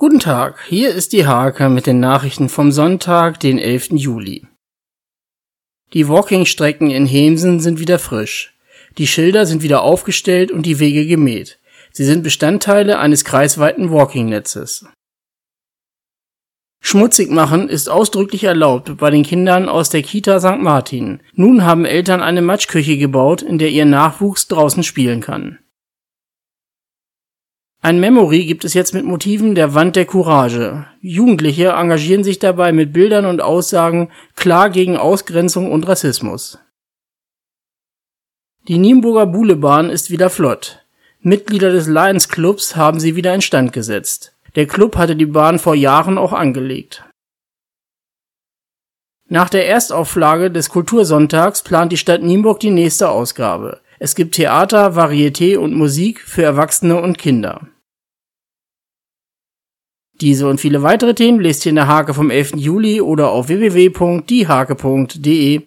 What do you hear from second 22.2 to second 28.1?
eine Matschküche gebaut, in der ihr Nachwuchs draußen spielen kann. Ein